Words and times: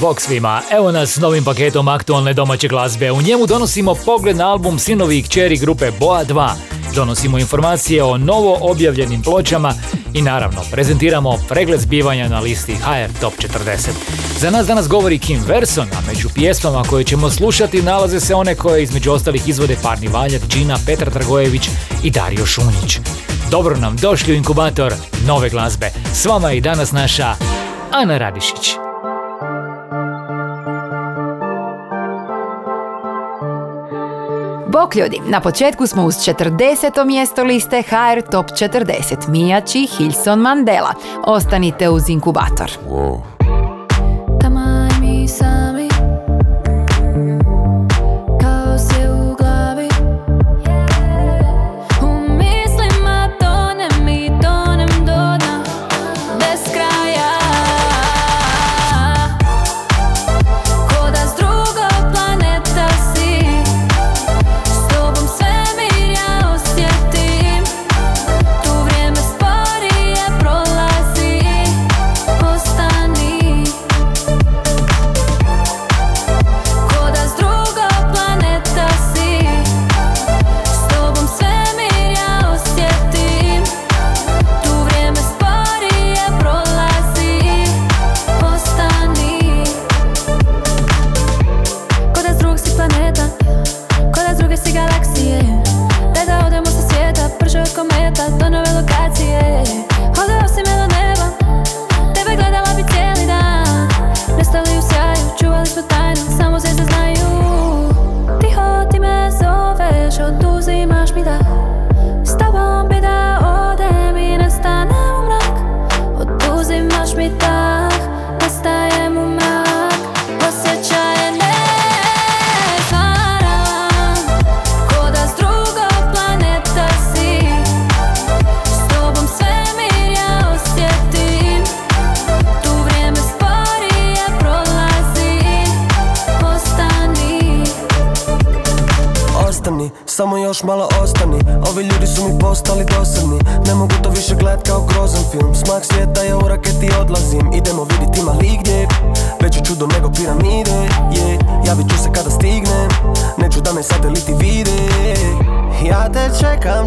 Bog 0.00 0.20
svima, 0.20 0.62
evo 0.70 0.92
nas 0.92 1.10
s 1.10 1.18
novim 1.18 1.44
paketom 1.44 1.88
aktualne 1.88 2.32
domaće 2.32 2.68
glazbe. 2.68 3.12
U 3.12 3.22
njemu 3.22 3.46
donosimo 3.46 3.94
pogled 3.94 4.36
na 4.36 4.50
album 4.50 4.78
Sinovi 4.78 5.18
i 5.18 5.22
kćeri 5.22 5.56
grupe 5.56 5.90
Boa 6.00 6.24
2. 6.24 6.50
Donosimo 6.94 7.38
informacije 7.38 8.02
o 8.02 8.18
novo 8.18 8.58
objavljenim 8.60 9.22
pločama 9.22 9.74
i 10.14 10.22
naravno 10.22 10.60
prezentiramo 10.70 11.38
pregled 11.48 11.80
zbivanja 11.80 12.28
na 12.28 12.40
listi 12.40 12.74
HR 12.74 13.20
Top 13.20 13.32
40. 13.34 13.88
Za 14.38 14.50
nas 14.50 14.66
danas 14.66 14.88
govori 14.88 15.18
Kim 15.18 15.42
Verson, 15.46 15.88
a 15.92 16.00
među 16.08 16.28
pjesmama 16.34 16.82
koje 16.82 17.04
ćemo 17.04 17.30
slušati 17.30 17.82
nalaze 17.82 18.20
se 18.20 18.34
one 18.34 18.54
koje 18.54 18.82
između 18.82 19.12
ostalih 19.12 19.48
izvode 19.48 19.76
Parni 19.82 20.08
Valjak, 20.08 20.42
Džina, 20.48 20.78
Petar 20.86 21.10
Dragojević 21.10 21.68
i 22.02 22.10
Dario 22.10 22.46
Šunjić. 22.46 22.98
Dobro 23.50 23.76
nam 23.76 23.96
došli 23.96 24.32
u 24.32 24.36
inkubator 24.36 24.94
nove 25.26 25.50
glazbe. 25.50 25.90
S 26.14 26.24
vama 26.24 26.52
i 26.52 26.60
danas 26.60 26.92
naša 26.92 27.34
Ana 27.92 28.18
Radišić. 28.18 28.93
Bok 34.74 34.96
ljudi, 34.96 35.20
na 35.28 35.40
početku 35.40 35.86
smo 35.86 36.04
uz 36.04 36.14
40. 36.14 37.04
mjesto 37.04 37.44
liste 37.44 37.82
HR 37.82 38.30
Top 38.30 38.46
40 38.46 39.28
Mijači 39.28 39.86
Hilson 39.86 40.38
Mandela. 40.38 40.94
Ostanite 41.26 41.88
uz 41.88 42.08
inkubator. 42.08 42.70
Wow. 42.88 43.33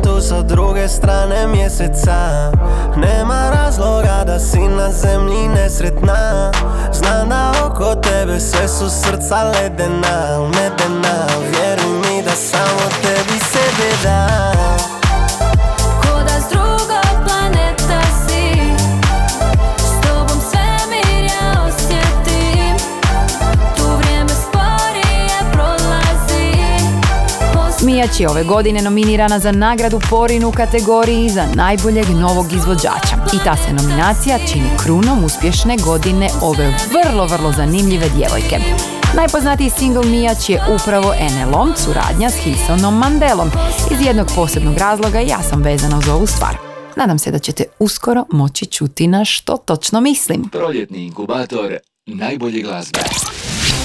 tu 0.08 0.22
sa 0.22 0.42
druge 0.42 0.88
strane 0.88 1.48
mjeseca. 1.48 2.52
Nema 2.96 3.50
razloga 3.50 4.24
da 4.26 4.40
si 4.40 4.60
na 4.60 4.92
zemlji 4.92 5.48
nesretna. 5.48 6.52
Znam 6.94 7.30
da 7.30 7.52
oko 7.66 7.96
tebe 7.96 8.40
sve 8.40 8.68
su 8.68 8.90
srca 8.90 9.44
ledena 9.44 10.38
ledena 10.40 11.28
vjeruj 11.52 11.94
mi 12.00 12.24
da 12.24 12.32
samo 12.32 12.90
tebi 13.02 13.40
sebe 13.52 13.90
dam. 14.04 14.77
Mijač 28.08 28.20
je 28.20 28.30
ove 28.30 28.44
godine 28.44 28.82
nominirana 28.82 29.40
za 29.40 29.52
nagradu 29.52 30.00
Porin 30.10 30.46
u 30.46 30.52
kategoriji 30.52 31.30
za 31.30 31.46
najboljeg 31.56 32.10
novog 32.10 32.54
izvođača. 32.54 33.16
I 33.34 33.38
ta 33.46 33.56
se 33.56 33.74
nominacija 33.74 34.40
čini 34.52 34.70
krunom 34.84 35.24
uspješne 35.24 35.78
godine 35.86 36.30
ove 36.42 36.74
vrlo, 36.92 37.26
vrlo 37.26 37.52
zanimljive 37.52 38.10
djevojke. 38.16 38.58
Najpoznatiji 39.16 39.70
single 39.70 40.06
Mijač 40.06 40.50
je 40.50 40.62
upravo 40.76 41.14
NLom, 41.36 41.74
suradnja 41.76 42.30
s 42.30 42.36
Hilsonom 42.36 42.98
Mandelom. 42.98 43.50
Iz 43.92 44.06
jednog 44.06 44.28
posebnog 44.36 44.78
razloga 44.78 45.20
ja 45.20 45.42
sam 45.42 45.62
vezana 45.62 45.98
uz 45.98 46.08
ovu 46.08 46.28
stvar. 46.28 46.58
Nadam 46.96 47.20
se 47.20 47.32
da 47.32 47.40
ćete 47.40 47.64
uskoro 47.80 48.26
moći 48.32 48.66
čuti 48.66 49.08
na 49.08 49.26
što 49.26 49.58
točno 49.58 50.02
mislim. 50.02 50.50
Proljetni 50.50 51.06
inkubator 51.06 51.78
najbolje 52.06 52.62
glazbe. 52.62 53.00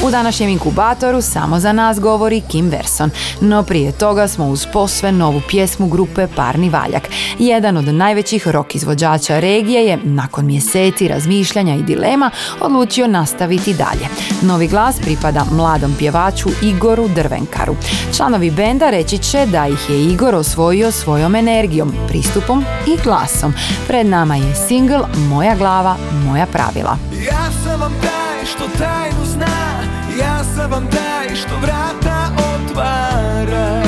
U 0.07 0.11
današnjem 0.11 0.49
inkubatoru 0.49 1.23
samo 1.23 1.61
za 1.61 1.73
nas 1.73 2.01
govori 2.01 2.43
Kim 2.49 2.69
Verson, 2.69 3.11
no 3.41 3.63
prije 3.63 3.93
toga 3.93 4.29
smo 4.29 4.47
uz 4.47 4.67
posve 4.73 5.13
novu 5.13 5.41
pjesmu 5.49 5.87
grupe 5.87 6.27
Parni 6.37 6.71
Valjak. 6.71 7.09
Jedan 7.39 7.77
od 7.77 7.85
najvećih 7.85 8.49
rock 8.49 8.75
izvođača 8.75 9.41
regije 9.41 9.87
je, 9.87 9.99
nakon 10.05 10.47
mjeseci 10.47 11.09
razmišljanja 11.09 11.75
i 11.75 11.83
dilema, 11.83 12.31
odlučio 12.61 13.07
nastaviti 13.07 13.75
dalje. 13.75 14.09
Novi 14.43 14.69
glas 14.69 14.97
pripada 15.01 15.45
mladom 15.53 15.95
pjevaču 15.99 16.49
Igoru 16.63 17.09
Drvenkaru. 17.09 17.77
Članovi 18.17 18.51
benda 18.51 18.91
reći 18.91 19.19
će 19.19 19.47
da 19.47 19.67
ih 19.67 19.91
je 19.91 20.05
Igor 20.05 20.35
osvojio 20.35 20.93
svojom 20.93 21.35
energijom, 21.35 21.93
pristupom 22.09 22.65
i 22.87 23.03
glasom. 23.05 23.55
Pred 23.87 24.07
nama 24.07 24.37
je 24.37 24.55
single 24.69 25.01
Moja 25.17 25.55
glava, 25.57 25.97
moja 26.27 26.47
pravila. 26.47 26.97
Ja 27.27 27.49
sam 27.65 27.81
vam 27.81 27.93
taj 28.03 28.47
što 28.47 28.79
tajnu 28.79 29.25
zna 29.25 29.72
Ja 30.19 30.45
sam 30.45 30.71
vam 30.71 30.87
taj 30.91 31.37
što 31.37 31.57
vrata 31.57 32.31
otvara. 32.55 33.83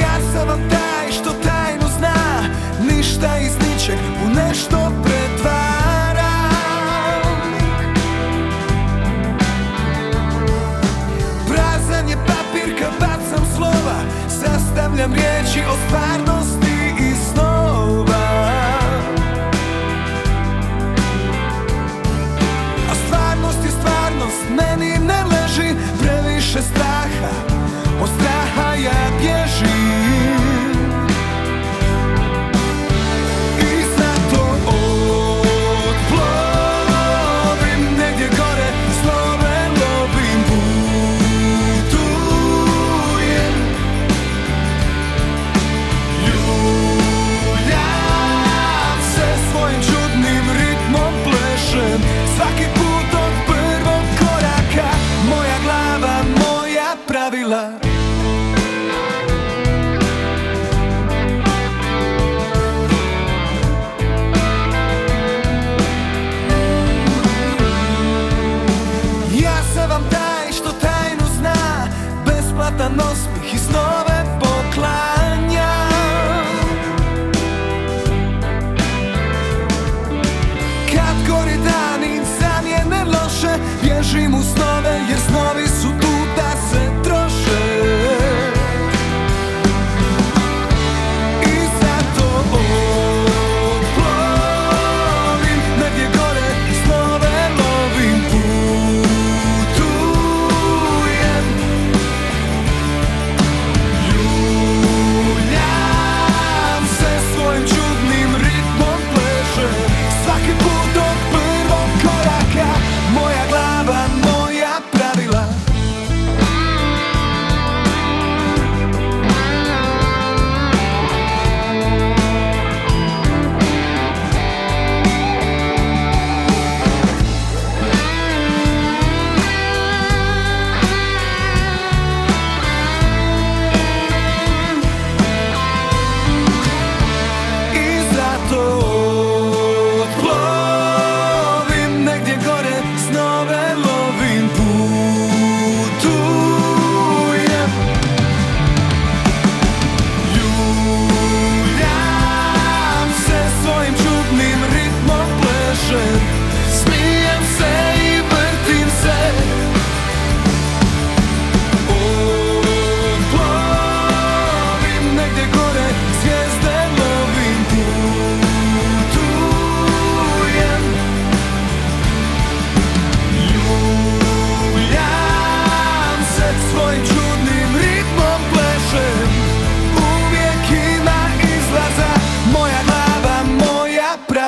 Ja 0.00 0.14
sam 0.32 0.48
vam 0.48 0.60
taj 0.70 1.12
što 1.12 1.32
tajnu 1.32 1.86
zna 1.98 2.14
Ništa 2.90 3.38
iz 3.38 3.52
ničeg 3.52 3.98
u 4.26 4.28
nešto 4.28 4.92
pretvara. 5.04 6.34
Prazan 11.48 12.08
je 12.08 12.16
papir 12.16 12.78
kad 12.78 12.92
bacam 13.00 13.46
slova 13.56 13.98
Sastavljam 14.28 15.12
riječi 15.12 15.60
o 15.70 15.76
stvarnosti 15.86 16.33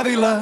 pravila 0.03 0.41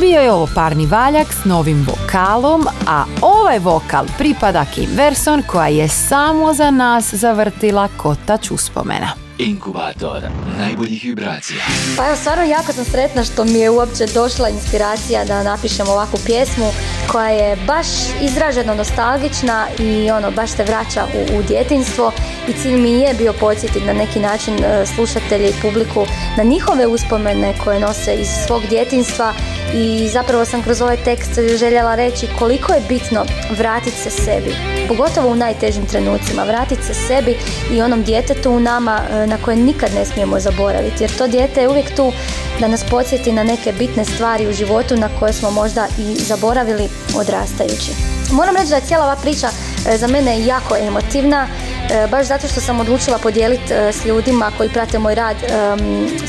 Bio 0.00 0.20
je 0.20 0.32
ovo 0.32 0.48
parni 0.54 0.86
valjak 0.86 1.26
s 1.32 1.44
novim 1.44 1.86
vokalom, 1.86 2.66
a 2.86 3.04
ovaj 3.20 3.58
vokal 3.58 4.04
pripada 4.18 4.64
Kim 4.74 4.90
Verson 4.96 5.42
koja 5.42 5.66
je 5.66 5.88
samo 5.88 6.54
za 6.54 6.70
nas 6.70 7.14
zavrtila 7.14 7.88
kotač 7.96 8.50
uspomena. 8.50 9.25
Inkubator. 9.38 10.22
Najboljih 10.58 11.04
vibracija. 11.04 11.60
Pa 11.96 12.06
evo, 12.06 12.16
stvarno 12.16 12.44
jako 12.44 12.72
sam 12.72 12.84
sretna 12.84 13.24
što 13.24 13.44
mi 13.44 13.58
je 13.58 13.70
uopće 13.70 14.06
došla 14.14 14.48
inspiracija 14.48 15.24
da 15.24 15.42
napišem 15.42 15.88
ovakvu 15.88 16.18
pjesmu 16.26 16.70
koja 17.12 17.28
je 17.28 17.56
baš 17.66 17.86
izraženo 18.20 18.74
nostalgična 18.74 19.66
i 19.78 20.10
ono, 20.10 20.30
baš 20.30 20.50
se 20.50 20.64
vraća 20.64 21.06
u, 21.14 21.38
u 21.38 21.42
djetinstvo 21.42 22.12
i 22.48 22.52
cilj 22.52 22.76
mi 22.76 22.92
je 22.92 23.14
bio 23.14 23.32
podsjetiti 23.32 23.86
na 23.86 23.92
neki 23.92 24.20
način 24.20 24.54
e, 24.54 24.86
slušatelje 24.86 25.48
i 25.48 25.60
publiku 25.62 26.06
na 26.36 26.42
njihove 26.42 26.86
uspomene 26.86 27.54
koje 27.64 27.80
nose 27.80 28.14
iz 28.14 28.28
svog 28.46 28.62
djetinstva 28.68 29.34
i 29.74 30.08
zapravo 30.08 30.44
sam 30.44 30.62
kroz 30.62 30.82
ovaj 30.82 30.96
tekst 30.96 31.30
željela 31.58 31.94
reći 31.94 32.28
koliko 32.38 32.72
je 32.72 32.82
bitno 32.88 33.24
vratiti 33.58 33.96
se 33.96 34.10
sebi, 34.10 34.54
pogotovo 34.88 35.28
u 35.28 35.36
najtežim 35.36 35.86
trenucima, 35.86 36.44
vratiti 36.44 36.82
se 36.82 36.94
sebi 36.94 37.36
i 37.72 37.82
onom 37.82 38.02
djetetu 38.02 38.50
u 38.50 38.60
nama 38.60 39.00
e, 39.10 39.25
na 39.26 39.38
koje 39.44 39.56
nikad 39.56 39.94
ne 39.94 40.04
smijemo 40.04 40.40
zaboraviti 40.40 41.04
jer 41.04 41.16
to 41.16 41.26
dijete 41.26 41.60
je 41.60 41.68
uvijek 41.68 41.96
tu 41.96 42.12
da 42.60 42.68
nas 42.68 42.84
podsjeti 42.90 43.32
na 43.32 43.42
neke 43.42 43.72
bitne 43.72 44.04
stvari 44.04 44.48
u 44.48 44.52
životu 44.52 44.96
na 44.96 45.08
koje 45.18 45.32
smo 45.32 45.50
možda 45.50 45.86
i 45.98 46.14
zaboravili 46.14 46.88
odrastajući. 47.16 47.92
Moram 48.32 48.56
reći 48.56 48.68
da 48.68 48.76
je 48.76 48.86
cijela 48.86 49.04
ova 49.04 49.16
priča 49.16 49.48
e, 49.88 49.98
za 49.98 50.06
mene 50.06 50.46
jako 50.46 50.76
emotivna, 50.76 51.46
e, 51.46 52.06
baš 52.10 52.26
zato 52.26 52.48
što 52.48 52.60
sam 52.60 52.80
odlučila 52.80 53.18
podijeliti 53.18 53.72
e, 53.72 53.92
s 53.92 54.04
ljudima 54.04 54.52
koji 54.56 54.68
prate 54.68 54.98
moj 54.98 55.14
rad 55.14 55.36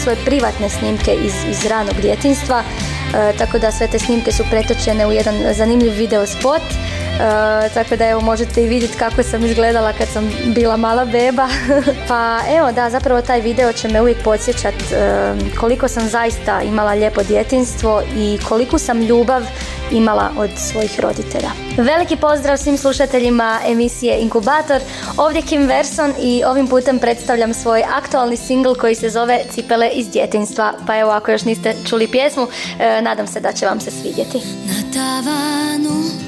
svoje 0.03 0.17
privatne 0.25 0.69
snimke 0.69 1.11
iz, 1.25 1.33
iz 1.49 1.65
ranog 1.65 2.01
djetinstva, 2.01 2.63
tako 3.37 3.59
da 3.59 3.71
sve 3.71 3.87
te 3.87 3.99
snimke 3.99 4.31
su 4.31 4.43
pretočene 4.51 5.07
u 5.07 5.11
jedan 5.11 5.35
zanimljiv 5.53 5.93
video 5.93 6.25
spot. 6.25 6.61
E, 7.19 7.69
tako 7.73 7.95
da 7.95 8.07
evo 8.07 8.21
možete 8.21 8.63
i 8.63 8.67
vidjeti 8.67 8.97
kako 8.97 9.23
sam 9.23 9.45
izgledala 9.45 9.93
kad 9.93 10.07
sam 10.07 10.31
bila 10.45 10.77
mala 10.77 11.05
beba. 11.05 11.47
pa 12.09 12.39
evo 12.57 12.71
da, 12.71 12.89
zapravo 12.89 13.21
taj 13.21 13.41
video 13.41 13.73
će 13.73 13.87
me 13.87 14.01
uvijek 14.01 14.23
podsjećat 14.23 14.73
e, 14.73 15.33
koliko 15.59 15.87
sam 15.87 16.09
zaista 16.09 16.61
imala 16.61 16.93
lijepo 16.93 17.23
djetinstvo 17.23 18.01
i 18.17 18.39
koliku 18.49 18.77
sam 18.77 19.01
ljubav 19.01 19.43
imala 19.91 20.31
od 20.37 20.49
svojih 20.55 20.99
roditelja. 20.99 21.49
Veliki 21.77 22.15
pozdrav 22.15 22.57
svim 22.57 22.77
slušateljima 22.77 23.59
emisije 23.67 24.17
Inkubator. 24.19 24.81
Ovdje 25.17 25.41
Kim 25.41 25.67
Verson 25.67 26.13
i 26.21 26.43
ovim 26.45 26.67
putem 26.67 26.99
predstavljam 26.99 27.53
svoj 27.53 27.83
aktualni 27.93 28.37
singl 28.37 28.73
koji 28.73 28.95
se 28.95 29.09
zove 29.09 29.39
Cipele 29.51 29.89
iz 29.89 30.09
djetinstva. 30.09 30.73
Pa 30.87 30.97
evo 30.97 31.11
ako 31.11 31.31
još 31.31 31.45
niste 31.45 31.75
čuli 31.89 32.07
pjesmu, 32.07 32.47
e, 32.79 33.01
nadam 33.01 33.27
se 33.27 33.39
da 33.39 33.51
će 33.51 33.65
vam 33.65 33.79
se 33.79 33.91
svidjeti. 33.91 34.37
Na 34.37 34.93
tavanu 34.93 36.26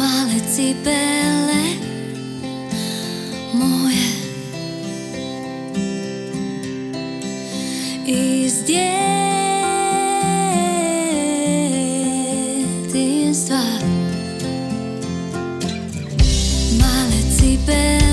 male 0.00 0.40
cipele 0.54 1.62
moje. 3.52 4.08
Iz 8.06 8.54
djetinstva 8.66 8.84
male 16.80 17.20
cipele 17.36 18.09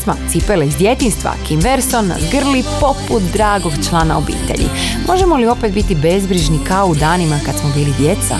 pjesma 0.00 0.16
Cipele 0.32 0.66
iz 0.66 0.76
djetinstva 0.76 1.34
Kim 1.48 1.60
Verson 1.60 2.06
nas 2.06 2.20
grli 2.32 2.64
poput 2.80 3.22
dragog 3.32 3.72
člana 3.88 4.18
obitelji. 4.18 4.68
Možemo 5.06 5.36
li 5.36 5.46
opet 5.46 5.72
biti 5.72 5.94
bezbrižni 5.94 6.58
kao 6.68 6.86
u 6.86 6.94
danima 6.94 7.38
kad 7.46 7.54
smo 7.54 7.70
bili 7.74 7.92
djeca? 7.98 8.36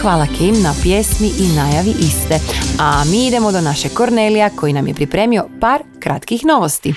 Hvala 0.00 0.26
Kim 0.38 0.62
na 0.62 0.74
pjesmi 0.82 1.28
i 1.38 1.56
najavi 1.56 1.94
iste. 2.00 2.38
A 2.78 3.04
mi 3.04 3.26
idemo 3.26 3.52
do 3.52 3.60
naše 3.60 3.88
Kornelija 3.88 4.50
koji 4.50 4.72
nam 4.72 4.86
je 4.86 4.94
pripremio 4.94 5.48
par 5.60 5.82
kratkih 6.00 6.44
novosti. 6.44 6.94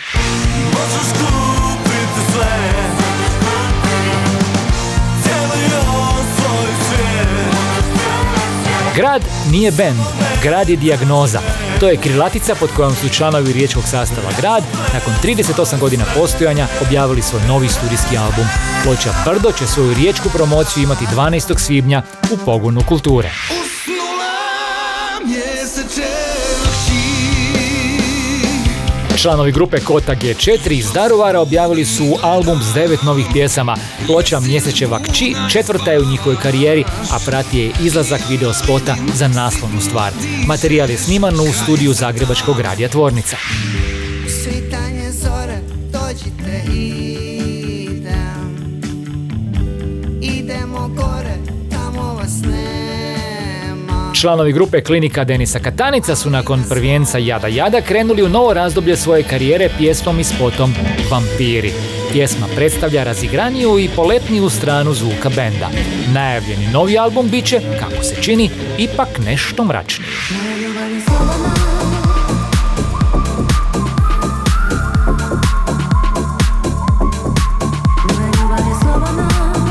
Grad 8.95 9.21
nije 9.51 9.71
bend, 9.71 9.99
grad 10.43 10.69
je 10.69 10.75
dijagnoza. 10.75 11.64
To 11.79 11.89
je 11.89 11.97
krilatica 11.97 12.55
pod 12.55 12.69
kojom 12.75 12.95
su 12.95 13.09
članovi 13.09 13.53
riječkog 13.53 13.83
sastava 13.83 14.27
Grad 14.37 14.63
nakon 14.93 15.13
38 15.23 15.79
godina 15.79 16.05
postojanja 16.15 16.67
objavili 16.87 17.21
svoj 17.21 17.41
novi 17.47 17.67
studijski 17.69 18.17
album. 18.17 18.45
Ploča 18.83 19.09
Brdo 19.25 19.51
će 19.51 19.67
svoju 19.67 19.93
riječku 19.93 20.29
promociju 20.29 20.83
imati 20.83 21.05
12. 21.15 21.59
svibnja 21.59 22.01
u 22.31 22.37
pogonu 22.45 22.81
kulture. 22.87 23.31
Članovi 29.17 29.51
grupe 29.51 29.79
Kota 29.79 30.15
G4 30.15 30.71
iz 30.71 30.91
Daruvara 30.93 31.39
objavili 31.39 31.85
su 31.85 32.17
album 32.21 32.59
s 32.61 32.73
devet 32.73 33.03
novih 33.03 33.25
pjesama. 33.33 33.75
Ploča 34.07 34.39
Mjesečeva 34.39 34.99
kći 34.99 35.35
četvrta 35.51 35.91
je 35.91 35.99
u 35.99 36.05
njihovoj 36.05 36.35
karijeri, 36.41 36.83
a 37.11 37.17
prati 37.25 37.59
je 37.59 37.71
izlazak 37.83 38.21
video 38.29 38.53
spota 38.53 38.95
za 39.13 39.27
naslovnu 39.27 39.81
stvar. 39.81 40.11
Materijal 40.47 40.89
je 40.89 40.97
sniman 40.97 41.39
u 41.39 41.53
studiju 41.63 41.93
Zagrebačkog 41.93 42.59
radija 42.59 42.89
Tvornica. 42.89 43.37
Članovi 54.25 54.53
grupe 54.53 54.81
Klinika 54.81 55.23
Denisa 55.23 55.59
Katanica 55.59 56.15
su 56.15 56.29
nakon 56.29 56.63
prvijenca 56.69 57.17
Jada 57.17 57.47
Jada 57.47 57.81
krenuli 57.81 58.23
u 58.23 58.29
novo 58.29 58.53
razdoblje 58.53 58.97
svoje 58.97 59.23
karijere 59.23 59.69
pjesmom 59.77 60.19
i 60.19 60.23
spotom 60.23 60.73
Vampiri. 61.11 61.71
Pjesma 62.11 62.47
predstavlja 62.55 63.03
razigraniju 63.03 63.79
i 63.79 63.89
poletniju 63.95 64.49
stranu 64.49 64.93
zvuka 64.93 65.29
benda. 65.29 65.69
Najavljeni 66.13 66.67
novi 66.73 66.97
album 66.97 67.29
bit 67.29 67.45
će, 67.45 67.61
kako 67.79 68.03
se 68.03 68.15
čini, 68.21 68.49
ipak 68.77 69.19
nešto 69.25 69.63
mračniji. 69.63 70.09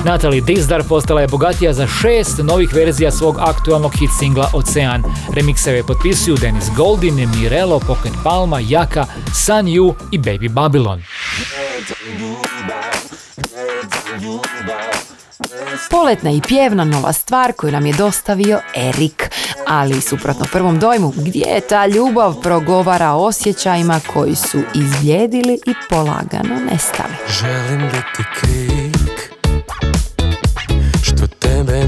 Natalie 0.04 0.40
Dizdar 0.40 0.82
postala 0.88 1.20
je 1.20 1.28
bogatija 1.28 1.72
za 1.72 1.86
šest 1.86 2.38
novih 2.38 2.74
verzija 2.74 3.10
svog 3.10 3.38
aktualnog 3.38 3.92
hit 3.92 4.10
singla 4.18 4.50
Ocean. 4.54 5.02
Remikseve 5.34 5.82
potpisuju 5.82 6.36
Dennis 6.36 6.64
Goldin, 6.76 7.30
Mirelo, 7.36 7.80
Pocket 7.80 8.12
Palma, 8.24 8.60
Jaka, 8.60 9.06
Sun 9.46 9.66
You 9.66 9.94
i 10.12 10.18
Baby 10.18 10.48
Babylon. 10.48 11.02
Poletna 15.90 16.30
i 16.30 16.40
pjevna 16.48 16.84
nova 16.84 17.12
stvar 17.12 17.52
koju 17.52 17.72
nam 17.72 17.86
je 17.86 17.92
dostavio 17.92 18.60
Erik. 18.74 19.30
Ali 19.66 20.00
suprotno 20.00 20.46
prvom 20.52 20.78
dojmu, 20.78 21.12
gdje 21.16 21.44
je 21.46 21.60
ta 21.60 21.86
ljubav 21.86 22.40
progovara 22.40 23.12
o 23.12 23.24
osjećajima 23.24 24.00
koji 24.12 24.34
su 24.34 24.58
izbljedili 24.74 25.54
i 25.66 25.74
polagano 25.90 26.60
nestali. 26.70 27.14
Želim 27.40 27.80
biti 27.80 28.28
krik 28.40 28.83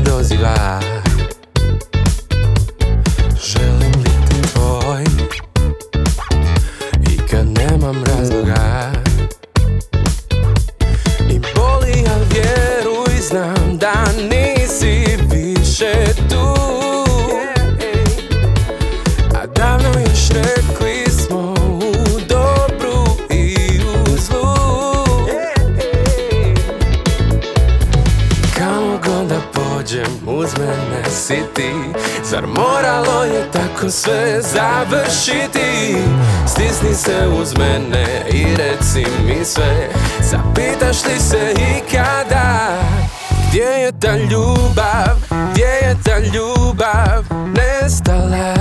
doziva 0.01 0.96
tako 33.87 33.91
sve 33.91 34.43
završiti. 34.43 35.97
Stisni 36.47 36.95
se 36.95 37.29
uz 37.41 37.55
mene 37.59 38.25
i 38.31 38.57
reci 38.57 39.07
mi 39.27 39.45
sve. 39.45 39.89
Zapitaš 40.21 41.05
li 41.05 41.21
se 41.21 41.55
ikada 41.79 42.79
Gdje 43.49 43.63
je 43.63 43.93
ta 44.01 44.17
ljubav, 44.17 45.17
gdje 45.53 45.65
je 45.65 45.97
ta 46.05 46.19
ljubav 46.19 47.25
nestala? 47.47 48.55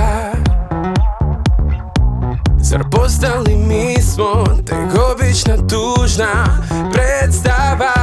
Zar 2.60 2.84
postali 2.90 3.56
mi 3.56 4.02
smo 4.02 4.44
tek 4.66 5.00
obična 5.12 5.56
tužna 5.56 6.62
predstava 6.92 7.94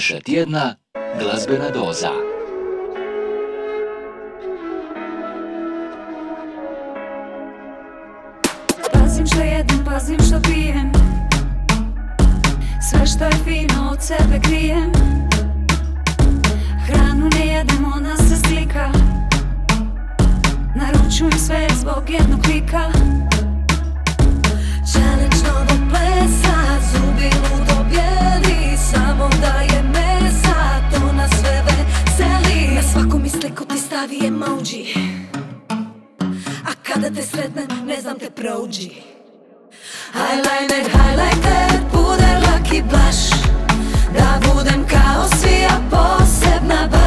vaša 0.00 0.20
tjedna 0.20 0.74
glazbena 1.18 1.70
doza. 1.70 2.10
Pazim 8.92 9.26
što 9.26 9.40
jedem, 9.40 9.84
pazim 9.84 10.18
što 10.18 10.40
pijem. 10.42 10.92
Sve 12.90 13.06
što 13.06 13.24
je 13.24 13.32
fino 13.44 13.90
od 13.92 14.02
sebe 14.02 14.40
krijem. 14.42 14.92
Hranu 16.86 17.28
ne 17.38 17.46
jedem, 17.46 17.84
ona 17.96 18.16
se 18.16 18.36
slika. 18.36 18.92
Naručujem 20.76 21.38
sve 21.38 21.68
zbog 21.80 22.10
jednog 22.10 22.40
klika. 22.42 22.92
Challenge 24.92 25.36
novog 25.46 25.90
plesa 25.90 26.56
Zubi 26.92 27.30
ludo 28.92 29.06
bijeli 29.06 29.10
Samo 29.10 29.28
daje 29.40 29.82
mesa 29.82 30.80
To 30.92 31.12
nas 31.12 31.30
sve 31.30 31.62
veseli. 31.64 32.74
Na 32.74 32.82
svaku 32.82 33.18
mi 33.18 33.28
sliku 33.28 33.64
ti 33.64 33.78
stavi 33.78 34.26
emoji. 34.26 34.94
A 36.64 36.72
kada 36.82 37.10
te 37.10 37.22
sretnem, 37.22 37.86
ne 37.86 38.00
znam 38.00 38.18
te 38.18 38.30
prođi. 38.30 38.90
Eyeliner, 40.14 40.90
highlighter, 40.90 41.80
puder, 41.92 42.40
lucky 42.42 42.82
blush 42.82 43.34
Da 44.14 44.40
budem 44.54 44.86
kao 44.88 45.28
svi, 45.40 45.64
a 45.64 45.80
posebna 45.90 46.88
baš 46.90 46.99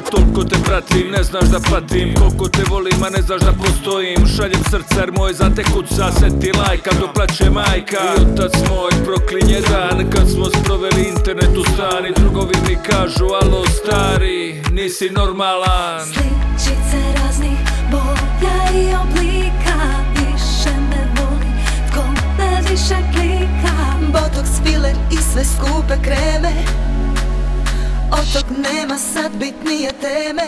toliko 0.00 0.44
te 0.44 0.56
pratim, 0.64 1.10
ne 1.10 1.22
znaš 1.22 1.44
da 1.44 1.60
patim 1.70 2.14
Koliko 2.14 2.48
te 2.48 2.62
volim, 2.70 3.02
a 3.06 3.10
ne 3.10 3.22
znaš 3.22 3.40
da 3.40 3.52
postojim. 3.52 4.26
Šaljem 4.36 4.64
srce 4.70 4.96
jer 5.00 5.12
moj 5.12 5.32
za 5.32 5.50
te 5.56 5.62
kuca 5.64 6.12
Seti 6.12 6.52
lajka, 6.58 6.90
doplaće 7.00 7.50
majka. 7.50 8.00
I 8.18 8.22
otac 8.22 8.52
moj 8.68 8.92
proklinje 9.06 9.60
dan. 9.70 10.10
Kad 10.10 10.30
smo 10.30 10.44
sproveli 10.44 11.02
internet 11.16 11.56
u 11.58 11.64
stan 11.64 12.06
I 12.06 12.12
drugovi 12.20 12.54
mi 12.68 12.76
kažu, 12.90 13.26
alo 13.42 13.64
stari, 13.66 14.62
nisi 14.70 15.10
normalan. 15.10 16.00
Sličice 16.04 17.00
raznih 17.18 17.58
boja 17.90 18.58
i 18.82 18.84
oblika. 19.02 19.76
Više 20.14 20.74
me 20.90 21.02
voli, 21.16 21.52
tko 21.90 22.02
me 22.38 22.70
više 22.70 22.96
klika. 23.12 23.74
Botox, 24.12 24.48
filler 24.64 24.96
i 25.10 25.16
sve 25.16 25.44
skupe 25.44 25.94
kreme 26.04 26.52
Od 28.12 28.32
tog 28.32 28.44
nema 28.72 28.98
sad 28.98 29.32
bitnije 29.32 29.90
teme. 30.00 30.42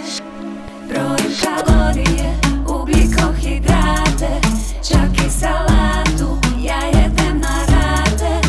Brojim 0.89 1.35
kalorije, 1.43 2.39
ugljikohidrate 2.69 4.41
Čak 4.89 5.27
i 5.27 5.31
salatu, 5.31 6.39
ja 6.63 6.87
jedem 6.87 7.41
na 7.41 7.59
rate. 7.69 8.49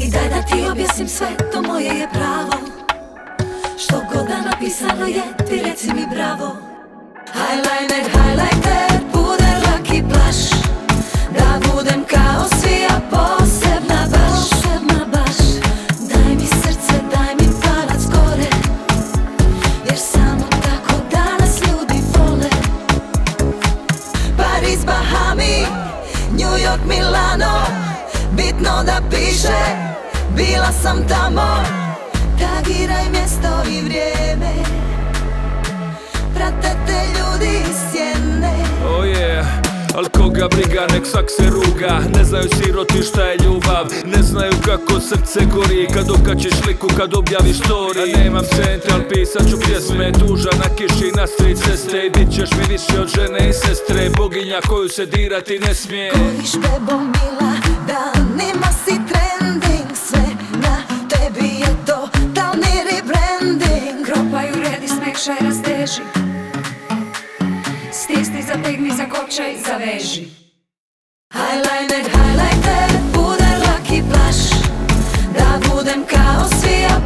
I 0.00 0.10
daj 0.10 0.28
da 0.28 0.42
ti 0.42 0.68
objasnim 0.70 1.08
sve, 1.08 1.28
to 1.52 1.62
moje 1.62 1.98
je 1.98 2.08
pravo. 2.12 2.52
Što 3.78 4.02
god 4.12 4.26
da 4.26 4.50
napisano 4.50 5.06
je, 5.06 5.22
ti 5.48 5.62
reci 5.64 5.94
mi 5.94 6.06
bravo. 6.14 6.56
Eyeliner, 7.34 8.04
highlighter, 8.12 9.00
puder, 9.12 9.54
lucky 9.66 10.02
blush 10.02 10.54
Da 11.34 11.60
budem 11.72 12.04
kao 12.04 12.44
svi, 12.60 12.86
a 12.90 13.00
Milano 27.40 27.66
Bitno 28.32 28.82
da 28.84 29.00
piše, 29.10 29.58
bila 30.36 30.72
sam 30.82 31.08
tamo. 31.08 31.64
Tagiraj 32.38 33.10
mjesto 33.10 33.70
i 33.70 33.82
vrijeme 33.84 34.52
Prate 36.34 36.76
te 36.86 37.02
ljudi 37.18 37.56
iz 37.70 37.76
sjene 37.92 38.64
Oh 38.84 39.04
yeah 39.04 39.69
Al 39.94 40.04
koga 40.08 40.48
briga, 40.48 40.86
nek 40.92 41.06
svak 41.06 41.30
se 41.30 41.50
ruga. 41.50 42.00
Ne 42.16 42.24
znaju 42.24 42.48
siroti 42.48 43.02
šta 43.02 43.24
je 43.24 43.36
ljubav. 43.44 43.86
Ne 44.04 44.22
znaju 44.22 44.52
kako 44.64 45.00
srce 45.00 45.40
gori. 45.54 45.88
Kad 45.94 46.10
okačiš 46.10 46.52
sliku, 46.62 46.88
kad 46.96 47.14
objaviš 47.14 47.56
story. 47.60 48.14
A 48.16 48.18
nemam 48.18 48.44
centra, 48.44 48.94
al 48.94 49.02
pisat 49.08 49.50
ću 49.50 49.56
pjesme. 49.60 50.12
Tuža 50.12 50.50
na 50.58 50.74
kiši, 50.76 51.10
na 51.16 51.26
street 51.26 51.58
ceste 51.58 52.06
I 52.06 52.10
bit 52.10 52.34
ćeš 52.34 52.50
mi 52.50 52.64
više 52.68 53.00
od 53.00 53.08
žene 53.08 53.48
i 53.48 53.52
sestre. 53.52 54.10
Boginja 54.16 54.60
koju 54.68 54.88
se 54.88 55.06
dirati 55.06 55.58
ne 55.58 55.74
smije. 55.74 56.12
Goriš 56.12 56.52
bebo 56.52 56.98
mila, 56.98 57.52
danima 57.90 58.70
si 58.84 58.94
trending. 59.10 59.90
Sve 60.06 60.26
na 60.62 60.76
tebi 61.08 61.48
je 61.48 61.70
totalni 61.86 62.74
rebranding 62.90 64.06
Kropaju 64.06 64.54
redi, 64.54 64.88
smekšaj, 64.88 65.36
rasteži 65.40 66.29
Stisni, 68.10 68.42
zategni, 68.42 68.90
zakopčaj, 68.90 69.56
zaveži 69.66 70.28
Eyeliner, 71.34 72.06
highlighter, 72.10 72.90
puder, 73.14 73.54
lucky 73.66 74.02
blush 74.02 74.54
Da 75.34 75.60
budem 75.68 76.04
kao 76.04 76.44
svi, 76.60 76.84
a 76.84 77.00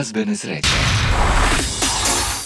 glazbene 0.00 0.36
sreće. 0.36 0.68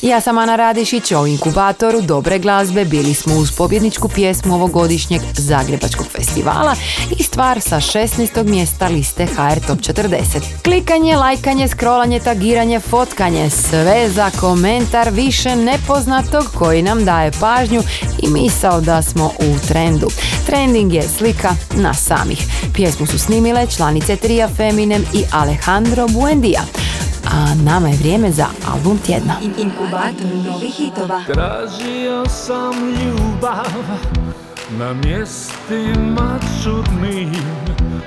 Ja 0.05 0.21
sam 0.21 0.38
Ana 0.38 0.57
Radišić, 0.57 1.12
o 1.12 1.27
inkubatoru 1.27 2.01
dobre 2.01 2.38
glazbe 2.38 2.85
bili 2.85 3.14
smo 3.14 3.35
uz 3.35 3.53
pobjedničku 3.53 4.09
pjesmu 4.09 4.55
ovogodišnjeg 4.55 5.21
Zagrebačkog 5.35 6.07
festivala 6.07 6.77
i 7.19 7.23
stvar 7.23 7.61
sa 7.61 7.77
16. 7.77 8.45
mjesta 8.45 8.88
liste 8.88 9.27
HR 9.27 9.67
Top 9.67 9.79
40. 9.79 10.25
Klikanje, 10.64 11.17
lajkanje, 11.17 11.69
scrollanje, 11.69 12.21
tagiranje, 12.21 12.81
fotkanje, 12.81 13.51
sve 13.51 14.11
za 14.11 14.31
komentar 14.40 15.11
više 15.11 15.57
nepoznatog 15.57 16.45
koji 16.59 16.83
nam 16.83 17.05
daje 17.05 17.31
pažnju 17.40 17.83
i 18.23 18.29
misao 18.29 18.81
da 18.81 19.03
smo 19.03 19.27
u 19.27 19.67
trendu. 19.69 20.09
Trending 20.47 20.93
je 20.93 21.03
slika 21.03 21.55
na 21.77 21.95
samih. 21.95 22.38
Pjesmu 22.75 23.07
su 23.07 23.19
snimile 23.19 23.67
članice 23.67 24.17
Trija 24.17 24.49
Feminem 24.57 25.05
i 25.14 25.25
Alejandro 25.33 26.09
Buendija. 26.09 26.62
A 27.35 27.55
nama 27.55 27.88
je 27.88 27.97
vrijeme 27.97 28.33
za 28.33 28.47
album 28.73 28.99
tjedna. 28.99 29.35
Inkubator 29.59 30.27
novih 30.47 30.75
hitova 30.75 31.23
Tražio 31.27 32.25
sam 32.29 32.75
ljubav 32.88 33.66
na 34.79 34.92
mjestima 34.92 36.38
čudnim, 36.62 37.33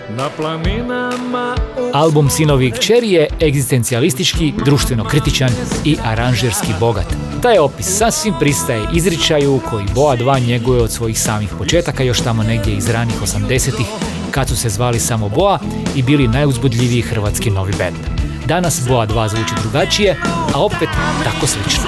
na 0.09 0.29
planinama 0.37 1.55
u... 1.77 1.91
Album 1.93 2.29
Sinovi 2.29 2.67
i 2.67 2.71
kćeri 2.71 3.11
je 3.11 3.27
egzistencijalistički, 3.41 4.53
društveno 4.65 5.03
kritičan 5.03 5.49
i 5.85 5.97
aranžerski 6.03 6.73
bogat. 6.79 7.15
Taj 7.41 7.57
opis 7.57 7.97
sasvim 7.97 8.33
pristaje 8.39 8.87
izričaju 8.93 9.59
koji 9.69 9.85
Boa 9.95 10.17
2 10.17 10.47
njeguje 10.47 10.81
od 10.81 10.91
svojih 10.91 11.19
samih 11.19 11.49
početaka 11.57 12.03
još 12.03 12.19
tamo 12.19 12.43
negdje 12.43 12.73
iz 12.73 12.89
ranih 12.89 13.15
80-ih 13.21 13.87
kad 14.31 14.49
su 14.49 14.55
se 14.55 14.69
zvali 14.69 14.99
samo 14.99 15.29
Boa 15.29 15.59
i 15.95 16.03
bili 16.03 16.27
najuzbudljiviji 16.27 17.01
hrvatski 17.01 17.51
novi 17.51 17.73
band. 17.77 18.16
Danas 18.47 18.87
Boa 18.87 19.07
2 19.07 19.29
zvuči 19.29 19.53
drugačije, 19.61 20.15
a 20.53 20.63
opet 20.63 20.89
tako 21.23 21.47
slično. 21.47 21.83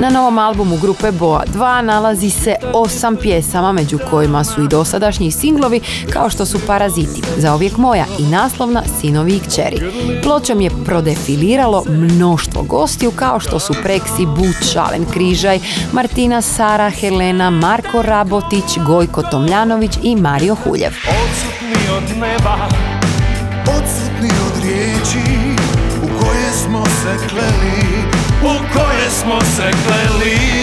Na 0.00 0.10
novom 0.10 0.38
albumu 0.38 0.76
grupe 0.76 1.10
Boa 1.10 1.44
2 1.54 1.82
nalazi 1.82 2.30
se 2.30 2.54
osam 2.74 3.16
pjesama 3.16 3.72
među 3.72 3.98
kojima 4.10 4.44
su 4.44 4.62
i 4.62 4.68
dosadašnji 4.68 5.30
singlovi 5.30 5.80
kao 6.12 6.30
što 6.30 6.46
su 6.46 6.58
Paraziti, 6.66 7.22
za 7.36 7.40
Zaovijek 7.40 7.76
moja 7.76 8.04
i 8.18 8.22
naslovna 8.22 8.82
Sinovi 9.00 9.32
i 9.32 9.40
kćeri. 9.40 9.80
Pločom 10.22 10.60
je 10.60 10.70
prodefiliralo 10.84 11.84
mnoštvo 11.88 12.62
gostiju 12.62 13.10
kao 13.10 13.40
što 13.40 13.58
su 13.58 13.74
Preksi, 13.82 14.26
Buć, 14.26 14.72
Šalen 14.72 15.04
Križaj, 15.12 15.60
Martina 15.92 16.42
Sara, 16.42 16.90
Helena, 16.90 17.50
Marko 17.50 18.02
Rabotić, 18.02 18.78
Gojko 18.86 19.22
Tomljanović 19.22 19.92
i 20.02 20.16
Mario 20.16 20.54
Huljev. 20.54 20.92
Odsutni 20.92 21.96
od 21.96 22.16
neba, 22.16 22.56
odsutni 23.62 24.30
od 24.46 24.64
riječi 24.64 25.56
u 26.02 26.20
koje 26.20 26.52
smo 26.52 26.84
se 26.84 27.28
kleli 27.28 27.89
u 28.42 28.72
koje 28.72 29.10
smo 29.10 29.40
se 29.40 29.70
kleli 29.86 30.60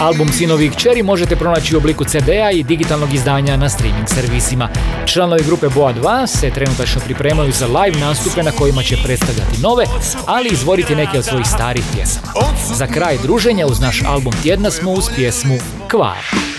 Album 0.00 0.28
Sinovi 0.28 0.66
i 0.66 0.70
Kćeri 0.70 1.02
možete 1.02 1.36
pronaći 1.36 1.74
u 1.74 1.78
obliku 1.78 2.04
CD-a 2.04 2.50
i 2.50 2.62
digitalnog 2.62 3.14
izdanja 3.14 3.56
na 3.56 3.68
streaming 3.68 4.08
servisima. 4.08 4.68
Članovi 5.06 5.42
grupe 5.46 5.68
Boa 5.68 5.94
2 5.94 6.26
se 6.26 6.50
trenutačno 6.50 7.00
pripremaju 7.04 7.52
za 7.52 7.66
live 7.66 8.00
nastupe 8.00 8.42
na 8.42 8.50
kojima 8.50 8.82
će 8.82 8.96
predstavljati 9.04 9.62
nove, 9.62 9.84
ali 10.26 10.48
i 10.48 10.52
izvoriti 10.52 10.94
neke 10.94 11.18
od 11.18 11.24
svojih 11.24 11.46
starih 11.46 11.84
pjesama. 11.94 12.26
Za 12.74 12.86
kraj 12.86 13.18
druženja 13.22 13.66
uz 13.66 13.80
naš 13.80 14.02
album 14.06 14.32
Tjedna 14.42 14.70
smo 14.70 14.90
uz 14.90 15.04
pjesmu 15.16 15.58
Kvar. 15.90 16.51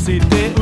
c'était 0.00 0.59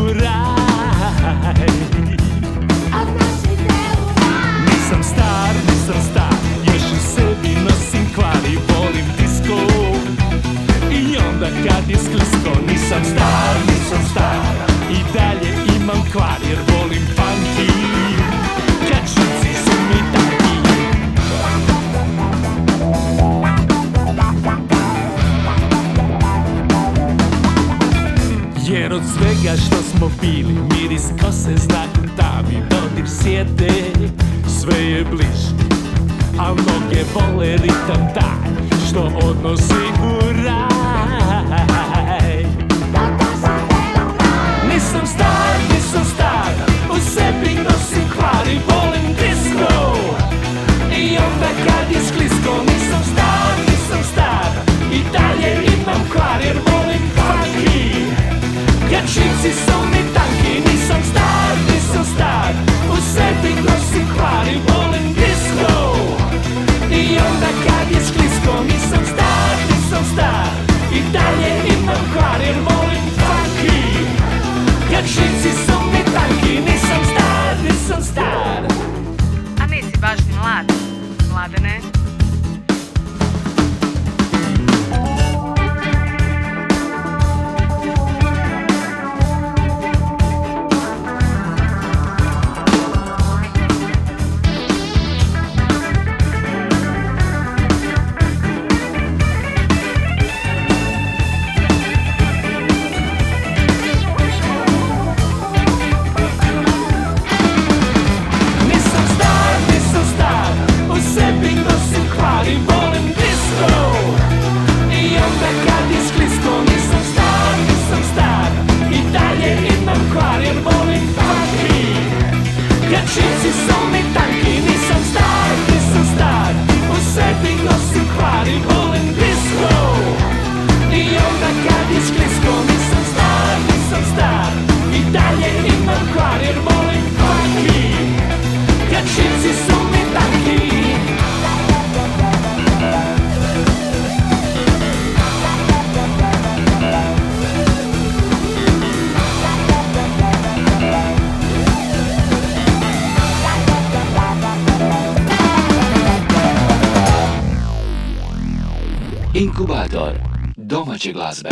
Inkubator 159.39 160.13
domaće 160.57 161.13
glazbe. 161.13 161.49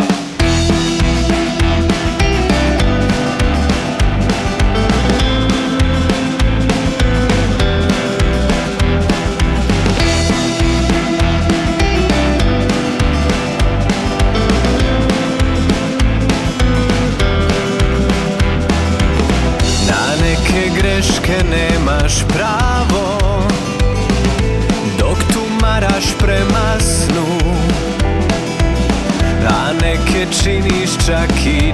aqui. 31.09 31.66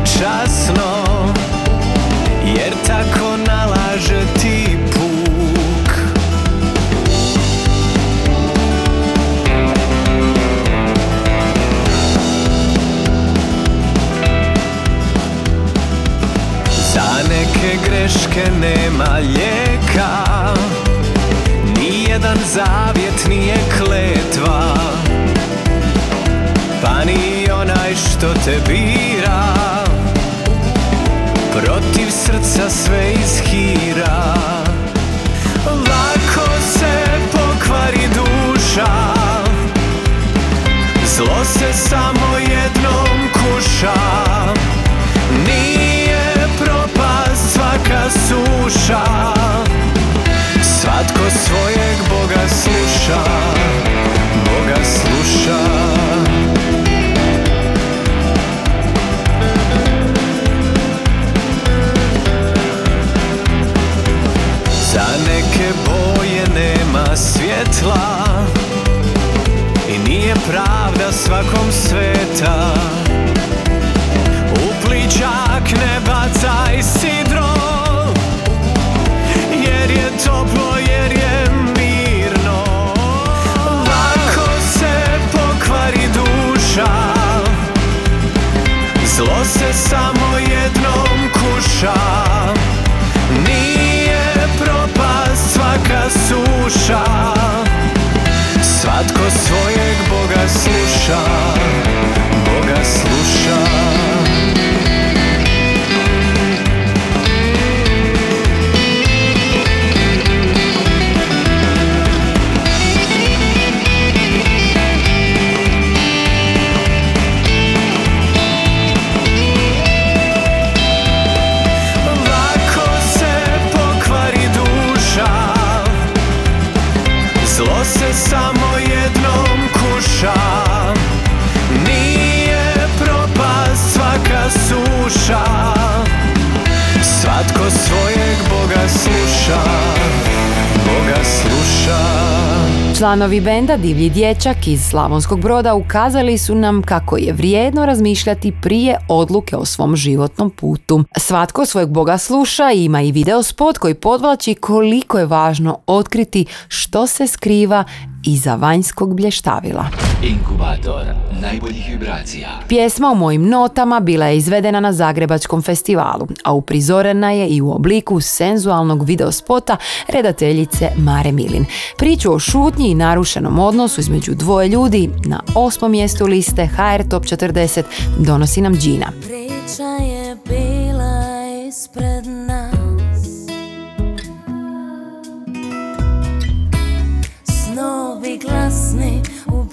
Članovi 143.14 143.42
benda 143.42 143.78
Divlji 143.78 144.10
dječak 144.10 144.68
iz 144.68 144.82
Slavonskog 144.82 145.42
broda 145.42 145.74
ukazali 145.74 146.38
su 146.38 146.56
nam 146.56 146.82
kako 146.82 147.18
je 147.18 147.34
vrijedno 147.34 147.86
razmišljati 147.86 148.54
prije 148.62 148.98
odluke 149.10 149.56
o 149.56 149.66
svom 149.66 149.96
životnom 149.96 150.50
putu. 150.50 151.04
Svatko 151.18 151.66
svojeg 151.66 151.90
boga 151.90 152.18
sluša 152.18 152.72
i 152.72 152.84
ima 152.84 153.02
i 153.02 153.12
video 153.12 153.44
spot 153.44 153.78
koji 153.78 153.94
podvlači 153.94 154.56
koliko 154.56 155.20
je 155.20 155.26
važno 155.26 155.80
otkriti 155.88 156.46
što 156.68 157.08
se 157.08 157.28
skriva 157.28 157.84
iza 158.24 158.56
vanjskog 158.56 159.16
blještavila. 159.16 159.86
Inkubator 160.24 161.06
najboljih 161.42 161.86
vibracija. 161.90 162.50
Pjesma 162.68 163.12
u 163.12 163.16
mojim 163.16 163.50
notama 163.50 164.00
bila 164.00 164.26
je 164.26 164.38
izvedena 164.38 164.80
na 164.80 164.94
Zagrebačkom 164.94 165.62
festivalu, 165.62 166.28
a 166.44 166.54
uprizorena 166.54 167.32
je 167.32 167.48
i 167.48 167.62
u 167.62 167.72
obliku 167.72 168.22
senzualnog 168.22 169.04
videospota 169.04 169.78
redateljice 170.08 170.90
Mare 170.98 171.32
Milin. 171.32 171.66
Priču 171.98 172.34
o 172.34 172.40
šutnji 172.40 172.90
i 172.90 172.96
narušenom 172.96 173.60
odnosu 173.60 174.02
između 174.02 174.34
dvoje 174.36 174.68
ljudi 174.68 175.10
na 175.26 175.40
osmom 175.56 175.92
mjestu 175.92 176.26
liste 176.26 176.66
HR 176.66 177.10
Top 177.10 177.24
40 177.24 177.84
donosi 178.20 178.62
nam 178.62 178.74
Gina. 178.74 179.08
Priča 179.22 179.84
je 179.84 180.38
bila 180.46 181.24
ispred 181.68 182.13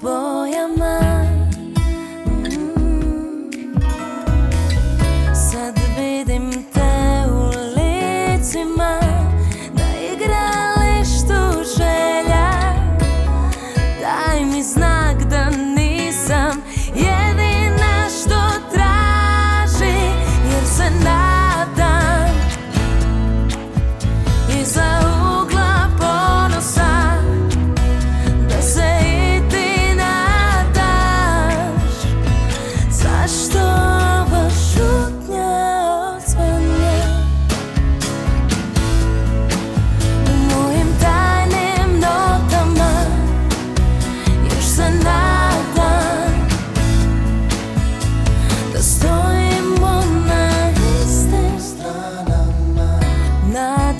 u 0.01 0.05
bojama 0.05 1.01
Mm. 1.01 1.10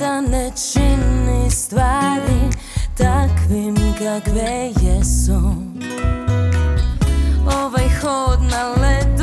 Nada 0.02 0.22
ne 0.22 0.52
čini 0.56 1.52
stvari 1.52 2.50
takvim 2.98 3.76
kakve 4.00 4.72
jesu. 4.82 5.56
Ovaj 7.46 7.90
hod 8.02 8.40
na 8.52 8.64
ledu 8.82 9.20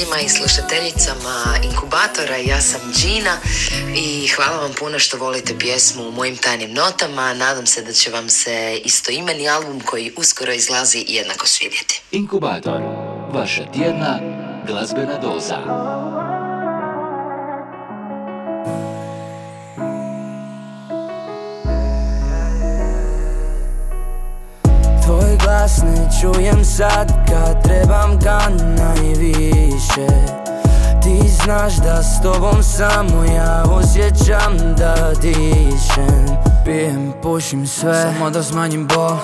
slušateljima 0.00 0.26
i 0.26 0.28
slušateljicama 0.28 1.56
Inkubatora. 1.64 2.36
Ja 2.36 2.60
sam 2.60 2.80
Gina 2.96 3.36
i 3.96 4.28
hvala 4.28 4.60
vam 4.60 4.70
puno 4.78 4.98
što 4.98 5.18
volite 5.18 5.58
pjesmu 5.58 6.08
u 6.08 6.12
mojim 6.12 6.36
tajnim 6.36 6.72
notama. 6.72 7.34
Nadam 7.34 7.66
se 7.66 7.82
da 7.82 7.92
će 7.92 8.10
vam 8.10 8.28
se 8.28 8.80
istoimeni 8.84 9.48
album 9.48 9.80
koji 9.80 10.12
uskoro 10.16 10.52
izlazi 10.52 11.04
jednako 11.08 11.46
svidjeti. 11.46 12.02
Inkubator, 12.12 12.80
vaša 13.32 13.72
tjedna 13.72 14.20
glazbena 14.66 15.18
doza. 15.18 15.58
Tvoj 25.60 25.68
glas 25.68 25.82
ne 25.82 26.08
čujem 26.20 26.64
sad 26.64 27.12
kad 27.28 27.62
trebam 27.62 28.18
ga 28.18 28.40
najviše. 28.78 30.06
Ti 31.02 31.28
znaš 31.28 31.76
da 31.76 32.02
s 32.02 32.22
tobom 32.22 32.62
samo 32.62 33.24
ja 33.24 33.64
osjećam 33.70 34.56
da 34.78 35.12
dišem. 35.20 36.26
Pijem, 36.64 37.12
pušim 37.22 37.66
sve, 37.66 38.02
samo 38.02 38.30
da 38.30 38.42
smanjim 38.42 38.86
bol. 38.86 39.16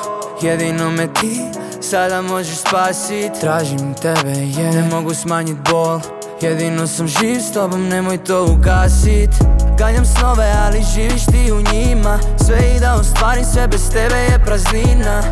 Jedino 0.42 0.90
me 0.90 1.14
ti 1.14 1.40
sada 1.80 2.22
možeš 2.22 2.56
spasit. 2.56 3.32
Tražim 3.40 3.94
tebe 3.94 4.32
jer 4.32 4.74
ne 4.74 4.88
mogu 4.92 5.14
smanjit 5.14 5.56
bol. 5.70 6.00
Jedino 6.40 6.86
sam 6.86 7.08
živ 7.08 7.40
s 7.40 7.52
tobom, 7.52 7.88
nemoj 7.88 8.24
to 8.24 8.44
ugasit. 8.44 9.30
Ganjam 9.78 10.04
snove, 10.04 10.52
ali 10.66 10.84
živiš 10.94 11.26
ti 11.26 11.52
u 11.52 11.72
njima. 11.72 12.18
Sve 12.46 12.58
i 12.76 12.80
da 12.80 12.94
ostvarim, 12.94 13.44
sve 13.44 13.68
bez 13.68 13.90
tebe 13.90 14.16
je 14.16 14.44
praznina 14.44 15.22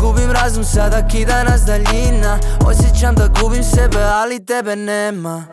Gubim 0.00 0.30
razum, 0.30 0.64
sada 0.64 1.08
kida 1.08 1.44
nas 1.44 1.60
daljina. 1.60 2.38
Osjećam 2.66 3.14
da 3.14 3.28
gubim 3.40 3.64
sebe, 3.64 4.02
ali 4.02 4.44
tebe 4.44 4.76
nema. 4.76 5.44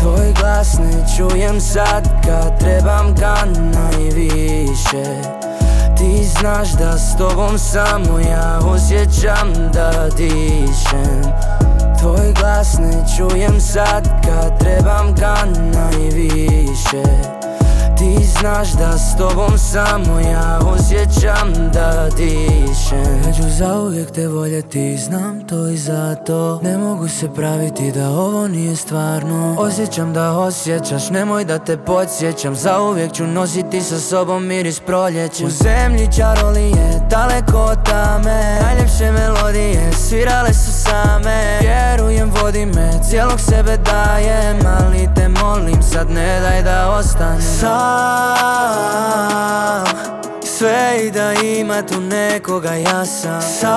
Tvoj 0.00 0.32
glas 0.40 0.78
ne 0.78 1.04
čujem 1.16 1.60
sad 1.60 2.04
kad 2.24 2.58
trebam 2.58 3.14
ga 3.14 3.36
najviše. 3.56 5.04
Ti 5.96 6.24
znaš 6.38 6.72
da 6.72 6.98
s 6.98 7.16
tobom 7.18 7.58
samo 7.58 8.18
ja 8.18 8.60
osjećam 8.64 9.52
da 9.72 10.08
dišem. 10.16 11.22
Tvoj 12.00 12.32
glas 12.40 12.78
ne 12.78 13.04
čujem 13.16 13.60
sad 13.60 14.04
kad 14.24 14.58
trebam 14.58 15.14
ga 15.14 15.36
najviše 15.74 17.35
Ti 17.98 18.24
znaš 18.24 18.72
da 18.72 18.98
s 18.98 19.16
tobom 19.18 19.58
samo 19.58 20.20
ja 20.20 20.58
osjećam 20.62 21.52
da 21.72 22.08
dišem. 22.16 23.22
Ja 23.26 23.50
zauvijek 23.58 24.10
te 24.10 24.28
voljeti, 24.28 24.98
znam 24.98 25.46
to 25.48 25.68
i 25.68 25.76
zato. 25.76 26.60
Ne 26.62 26.78
mogu 26.78 27.08
se 27.08 27.34
praviti 27.34 27.92
da 27.92 28.08
ovo 28.08 28.48
nije 28.48 28.76
stvarno. 28.76 29.56
Osjećam 29.58 30.12
da 30.12 30.38
osjećaš, 30.38 31.10
nemoj 31.10 31.44
da 31.44 31.58
te 31.58 31.76
podsjećam. 31.76 32.54
Zauvijek 32.54 33.12
ću 33.12 33.26
nositi 33.26 33.80
sa 33.80 33.98
sobom 33.98 34.46
miris 34.46 34.80
proljeća. 34.80 35.46
U 35.46 35.50
zemlji 35.50 36.08
čarolije, 36.16 37.00
daleko 37.10 37.58
od 37.58 37.78
tame. 37.84 38.58
Najljepše 38.62 39.12
melodije, 39.12 39.92
svirale 39.92 40.54
su 40.54 40.72
same. 40.72 41.58
Vjerujem, 41.60 42.32
vodi 42.42 42.66
me, 42.66 42.90
cijelog 43.10 43.40
sebe 43.40 43.76
dajem. 43.76 44.56
Ali 44.80 45.08
te 45.14 45.28
molim, 45.28 45.82
sad 45.82 46.10
ne 46.10 46.40
daj 46.40 46.62
da 46.62 46.90
ostane 46.90 47.42
Sam, 49.36 49.84
sve 50.44 51.06
i 51.06 51.10
da 51.10 51.32
ima 51.32 51.82
tu 51.82 52.00
nekoga 52.00 52.72
ja 52.72 53.04
sam 53.06 53.42
Sam, 53.42 53.76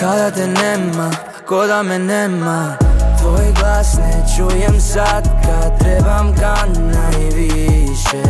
kada 0.00 0.30
te 0.30 0.46
nema, 0.46 1.10
ko 1.46 1.66
da 1.66 1.82
me 1.82 1.98
nema. 1.98 2.76
Tvoj 3.20 3.52
glas 3.60 3.96
ne 3.96 4.24
čujem 4.36 4.80
sad 4.80 5.24
kad 5.24 5.78
trebam 5.78 6.34
ga 6.40 6.56
najviše. 6.76 8.22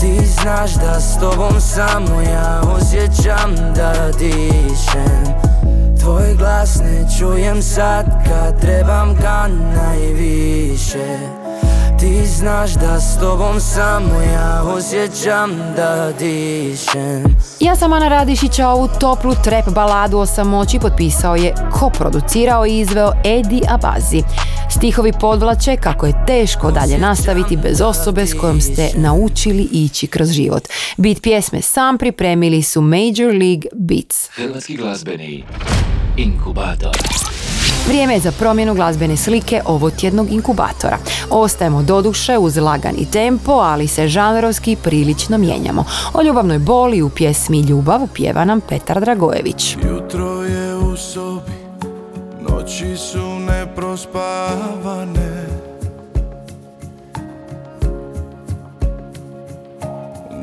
Ti 0.00 0.26
znaš 0.26 0.74
da 0.74 1.00
s 1.00 1.20
tobom 1.20 1.60
samo 1.60 2.20
ja 2.20 2.62
osjećam 2.76 3.54
da 3.76 4.10
dišem. 4.18 5.24
Tvoj 6.00 6.34
glas 6.38 6.78
ne 6.80 7.06
čujem 7.18 7.62
sad 7.62 8.06
kad 8.28 8.60
trebam 8.60 9.14
ga 9.14 9.48
najviše 9.76 11.37
Ti 12.00 12.26
znaš 12.26 12.74
da 12.74 13.00
s 13.00 13.20
tobom 13.20 13.60
samo 13.60 14.20
ja 14.20 14.62
osjećam 14.66 15.50
da 15.76 16.12
dišem 16.18 17.36
Ja 17.60 17.76
sam 17.76 17.92
Ana 17.92 18.08
Radišić, 18.08 18.58
a 18.58 18.68
ovu 18.68 18.88
toplu 19.00 19.34
trap 19.44 19.68
baladu 19.74 20.18
o 20.18 20.26
samoći 20.26 20.78
potpisao 20.78 21.36
je, 21.36 21.54
koproducirao 21.72 22.66
i 22.66 22.78
izveo 22.78 23.12
Edi 23.24 23.60
Abazi. 23.68 24.22
Stihovi 24.70 25.12
podvlače 25.20 25.76
kako 25.76 26.06
je 26.06 26.24
teško 26.26 26.70
dalje 26.70 26.98
nastaviti 26.98 27.56
bez 27.56 27.80
osobe 27.80 28.26
s 28.26 28.34
kojom 28.34 28.60
ste 28.60 28.90
naučili 28.96 29.68
ići 29.72 30.06
kroz 30.06 30.28
život. 30.30 30.68
Bit 30.96 31.22
pjesme 31.22 31.62
sam 31.62 31.98
pripremili 31.98 32.62
su 32.62 32.80
Major 32.80 33.26
League 33.26 33.68
Beats. 33.74 34.28
Hrvatski 34.34 34.76
glazbeni 34.76 35.44
inkubator. 36.16 36.96
Vrijeme 37.88 38.14
je 38.14 38.20
za 38.20 38.32
promjenu 38.32 38.74
glazbene 38.74 39.16
slike 39.16 39.60
ovotjednog 39.64 40.32
inkubatora. 40.32 40.98
Ostajemo 41.30 41.82
doduše 41.82 42.38
uz 42.38 42.56
lagani 42.56 43.06
tempo, 43.12 43.52
ali 43.52 43.88
se 43.88 44.08
žanrovski 44.08 44.76
prilično 44.76 45.38
mijenjamo. 45.38 45.84
O 46.14 46.22
ljubavnoj 46.22 46.58
boli 46.58 47.02
u 47.02 47.10
pjesmi 47.10 47.60
Ljubav 47.60 48.00
pjeva 48.14 48.44
nam 48.44 48.60
Petar 48.60 49.00
Dragojević. 49.00 49.76
Jutro 49.76 50.42
je 50.42 50.76
u 50.76 50.96
sobi, 50.96 51.52
noći 52.40 52.96
su 52.96 53.38
neprospavane 53.38 55.46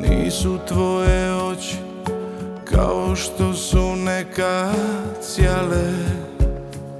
Nisu 0.00 0.58
tvoje 0.68 1.34
oči 1.34 1.76
kao 2.64 3.16
što 3.16 3.54
su 3.54 3.96
nekad 3.96 4.74
cijale 5.22 5.92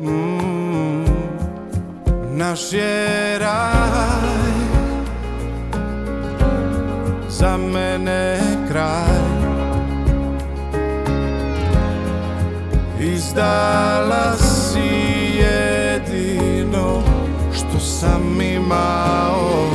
Mm, 0.07 1.04
Naš 2.38 2.72
je 2.72 3.38
raj. 3.38 4.46
Za 7.28 7.57
mene 7.57 8.38
kraj. 8.70 9.26
Izdala 13.00 14.36
si 14.36 14.88
jedino 15.38 17.02
Što 17.52 17.80
sam 17.80 18.40
imao. 18.40 19.66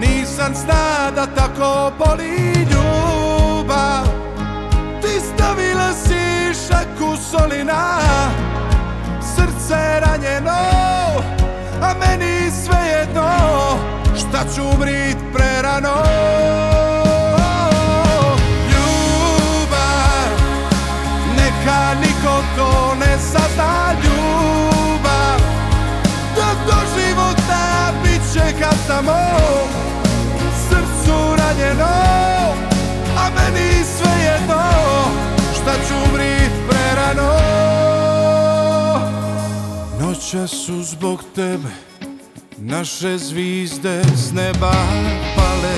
Nisam 0.00 0.54
zna 0.54 1.10
da 1.14 1.26
tako 1.58 1.92
boli 1.98 2.66
ljubav 2.70 4.04
Ti 5.02 5.20
stavila 5.20 5.92
si 5.92 6.54
šaku 6.54 7.16
soli 7.30 7.64
na 7.64 7.98
Srce 9.20 10.00
ranjeno 10.00 10.60
A 11.82 11.94
meni 12.00 12.50
svejedno 12.50 13.30
Šta 14.16 14.44
ću 14.54 14.62
umrit 14.62 15.16
prerano. 15.32 15.94
Ljubav 18.70 20.28
Neka 21.36 21.94
niko 22.00 22.42
to 22.56 22.94
ne 23.00 23.18
sazna. 23.18 23.92
Ljubav 24.04 25.40
Da 26.36 26.54
do 26.66 26.76
života 26.96 27.92
bit 28.02 28.32
će 28.32 28.60
kad 28.60 28.74
samo 28.86 29.87
ranjeno 31.58 31.84
A 33.16 33.30
meni 33.30 33.84
svejedno 33.84 34.62
Šta 35.54 35.72
ću 35.88 35.94
umrit 36.10 36.52
prerano. 36.68 37.32
Noća 40.00 40.46
su 40.46 40.82
zbog 40.82 41.24
tebe 41.34 41.68
Naše 42.56 43.18
zvizde 43.18 44.02
s 44.16 44.32
neba 44.32 44.72
pale. 45.36 45.74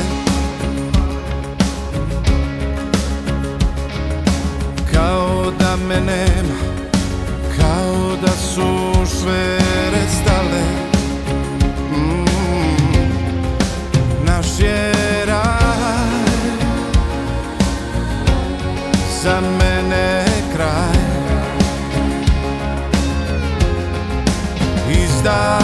Kao 4.92 5.52
da 5.58 5.76
me 5.76 6.00
nema 6.00 6.60
Kao 7.58 8.16
da 8.22 8.32
su 8.32 8.92
švere 9.20 10.02
stale. 10.22 10.62
Mm, 11.92 12.24
Naš 14.26 14.60
je 14.60 14.99
Za 19.22 19.40
mene 19.40 20.24
kraj. 20.52 20.96
Izdala 24.90 25.59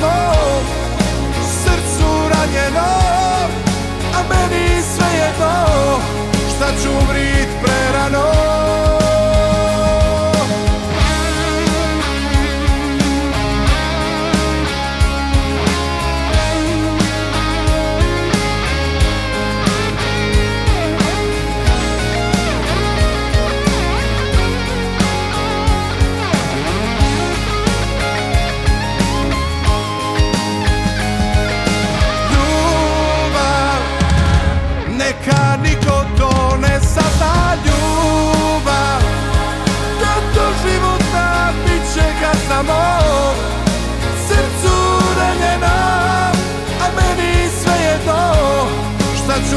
samo 0.00 0.62
Srcu 1.62 2.28
ranjeno 2.28 2.90
A 4.14 4.22
meni 4.28 4.82
sve 4.96 5.06
je 5.06 5.24
jedno 5.24 6.00
Šta 6.56 6.66
ću 6.82 6.90
vrit 7.08 7.48
prerano. 7.62 8.59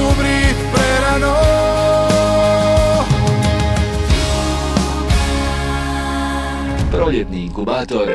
Umrit 0.10 0.58
prerano 0.74 1.36
Proljetni 6.92 7.42
inkubator 7.46 8.08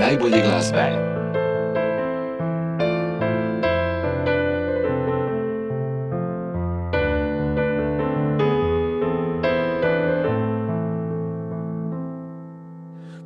najbolje 0.00 0.42
glazbe. 0.42 1.14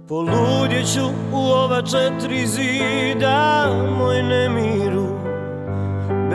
Poludjet 0.08 0.92
ću 0.94 1.00
u 1.32 1.36
ova 1.36 1.82
četiri 1.82 2.46
zida 2.46 3.66
moj 3.98 4.22
nemiru 4.22 4.97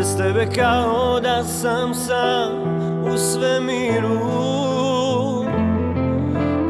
Bez 0.04 0.18
tebe 0.18 0.48
kao 0.56 1.20
da 1.20 1.44
sam 1.44 1.94
sam 1.94 2.52
u 3.14 3.18
svemiru. 3.18 4.20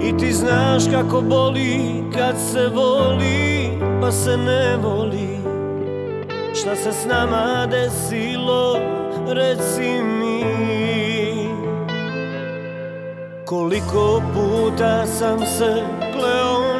I 0.03 0.17
ti 0.17 0.33
znaš 0.33 0.83
kako 0.91 1.21
boli 1.21 2.03
kad 2.15 2.35
se 2.51 2.67
voli 2.67 3.69
pa 4.01 4.11
se 4.11 4.37
ne 4.37 4.77
voli. 4.77 5.39
Šta 6.55 6.75
se 6.75 6.91
s 6.91 7.05
nama 7.05 7.67
desilo 7.71 8.77
reci 9.27 10.03
mi. 10.03 10.43
Koliko 13.45 14.21
puta 14.33 15.05
sam 15.05 15.39
se 15.39 15.83
kleo 16.13 16.73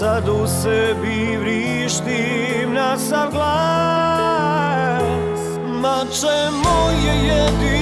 sad 0.00 0.28
u 0.28 0.46
sebi 0.62 1.36
vrištim 1.36 2.72
na 2.74 2.98
sav 2.98 3.30
glas. 3.30 5.00
Mače 5.66 6.50
moje 6.64 7.14
jedino 7.26 7.79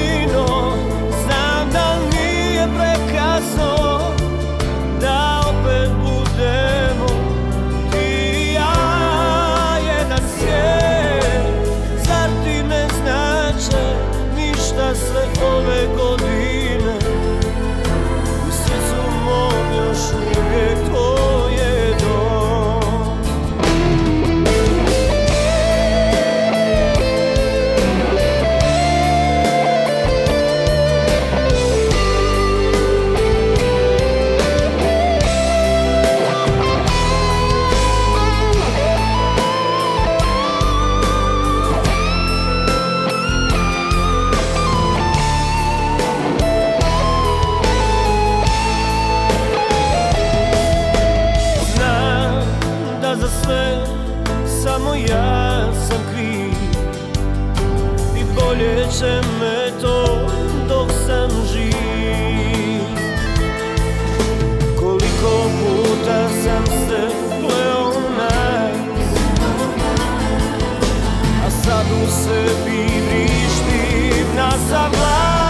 sad 71.69 71.87
u 72.03 72.07
sebi 72.11 72.87
vrištim 73.09 74.27
na 74.37 74.51
sav 74.51 75.48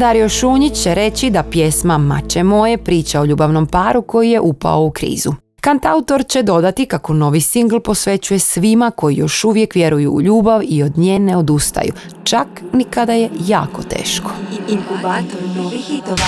Dario 0.00 0.28
Šunjić 0.28 0.82
će 0.82 0.94
reći 0.94 1.30
da 1.30 1.42
pjesma 1.42 1.98
Mače 1.98 2.42
moje 2.42 2.78
priča 2.78 3.20
o 3.20 3.24
ljubavnom 3.24 3.66
paru 3.66 4.02
koji 4.02 4.30
je 4.30 4.40
upao 4.40 4.82
u 4.82 4.90
krizu. 4.90 5.32
Kantautor 5.60 6.24
će 6.28 6.42
dodati 6.42 6.86
kako 6.86 7.12
novi 7.12 7.40
singl 7.40 7.78
posvećuje 7.78 8.38
svima 8.38 8.90
koji 8.90 9.16
još 9.16 9.44
uvijek 9.44 9.74
vjeruju 9.74 10.12
u 10.12 10.22
ljubav 10.22 10.60
i 10.64 10.82
od 10.82 10.98
nje 10.98 11.18
ne 11.18 11.36
odustaju, 11.36 11.92
čak 12.24 12.46
ni 12.72 12.84
kada 12.84 13.12
je 13.12 13.30
jako 13.46 13.82
teško. 13.82 14.30
Inkubator 14.68 15.40
novih 15.56 15.80
hitova. 15.80 16.26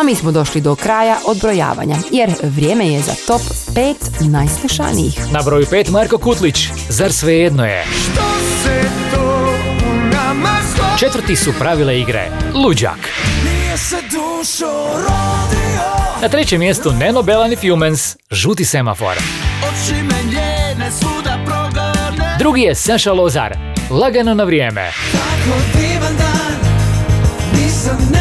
A 0.00 0.02
mi 0.02 0.14
smo 0.14 0.32
došli 0.32 0.60
do 0.60 0.74
kraja 0.74 1.16
odbrojavanja, 1.26 1.96
jer 2.10 2.30
vrijeme 2.42 2.88
je 2.88 3.00
za 3.00 3.14
top 3.26 3.42
5 3.74 4.30
najslušanijih. 4.30 5.32
Na 5.32 5.42
broju 5.42 5.66
5 5.66 5.90
Marko 5.90 6.18
Kutlić, 6.18 6.68
zar 6.88 7.12
svejedno 7.12 7.64
je? 7.64 7.84
se 8.64 8.80
to 9.14 9.54
u 9.90 9.94
nama 9.94 10.58
Četvrti 10.98 11.36
su 11.36 11.52
pravile 11.58 12.00
igre, 12.00 12.30
Luđak. 12.54 13.10
Na 16.22 16.28
trećem 16.28 16.60
mjestu 16.60 16.92
Neno 16.92 17.22
Belan 17.22 17.52
i 17.52 17.56
Fumens, 17.56 18.16
Žuti 18.30 18.64
semafor. 18.64 19.16
Drugi 22.38 22.60
je 22.60 22.74
Saša 22.74 23.12
Lozar, 23.12 23.56
Lagano 23.90 24.34
na 24.34 24.44
vrijeme. 24.44 24.90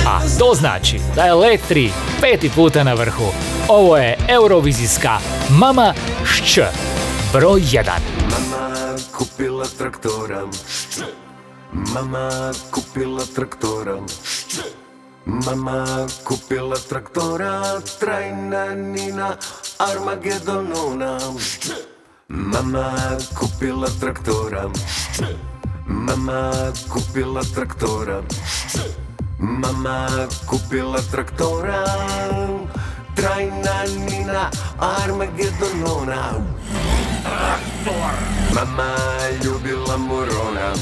A 0.08 0.20
to 0.40 0.54
znači 0.56 1.00
da 1.16 1.24
je 1.24 1.34
Let 1.34 1.62
3 1.70 1.90
peti 2.22 2.50
puta 2.50 2.84
na 2.84 2.94
vrhu. 2.94 3.26
Ovo 3.68 3.98
je 3.98 4.18
Eurovizijska 4.28 5.18
Mama 5.50 5.94
Šć, 6.26 6.60
broj 7.34 7.62
1. 7.62 7.84
Mama 8.30 8.96
kupila 9.18 9.66
traktora 9.78 10.42
Mama 11.74 12.54
kupila 12.72 13.26
traktora. 13.34 13.98
Mama 15.26 16.06
kupila 16.24 16.78
traktora 16.78 17.82
Trajna 18.00 18.76
Nina 18.78 19.34
Armagedonuna 19.80 21.18
Mama 22.30 23.18
kupila 23.34 23.90
traktora. 24.00 24.70
Mama 25.88 26.52
kupila 26.94 27.42
traktora. 27.42 28.22
Mama 29.40 30.28
kupila 30.46 31.02
traktora 31.10 31.82
Trajna 33.18 33.76
Nina 34.06 34.52
Armagedonuna 34.78 36.38
Mama 38.54 38.90
ljubila 39.42 39.98
morona 39.98 40.74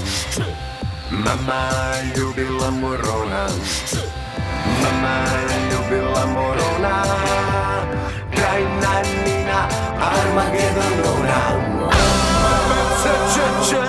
Mama 1.11 1.69
ljubila 2.15 2.71
morona 2.71 3.47
Mama 4.81 5.25
ljubila 5.71 6.25
morona 6.25 7.03
Krajna 8.35 9.01
Nina 9.25 9.67
Armagedonona 9.99 11.41
če, 13.69 13.81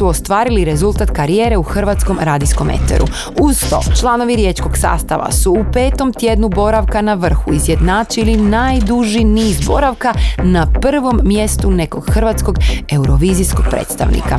su 0.00 0.06
ostvarili 0.06 0.64
rezultat 0.64 1.10
karijere 1.10 1.56
u 1.56 1.62
hrvatskom 1.62 2.18
radijskom 2.20 2.70
eteru. 2.70 3.06
Uz 3.40 3.60
to, 3.70 3.80
članovi 4.00 4.36
riječkog 4.36 4.76
sastava 4.76 5.32
su 5.32 5.52
u 5.52 5.64
petom 5.72 6.12
tjednu 6.12 6.48
boravka 6.48 7.02
na 7.02 7.14
vrhu 7.14 7.52
izjednačili 7.52 8.36
najduži 8.36 9.24
niz 9.24 9.66
boravka 9.66 10.14
na 10.42 10.66
prvom 10.80 11.20
mjestu 11.24 11.70
nekog 11.70 12.10
hrvatskog 12.10 12.58
eurovizijskog 12.92 13.64
predstavnika. 13.70 14.38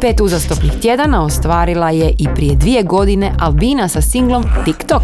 Pet 0.00 0.20
uzastopnih 0.20 0.72
tjedana 0.80 1.24
ostvarila 1.24 1.90
je 1.90 2.14
i 2.18 2.28
prije 2.34 2.54
dvije 2.54 2.82
godine 2.82 3.32
Albina 3.40 3.88
sa 3.88 4.00
singlom 4.00 4.44
TikTok. 4.64 5.02